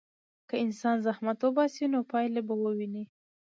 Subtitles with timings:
[0.49, 3.03] که انسان زحمت وباسي، نو پایله به وویني.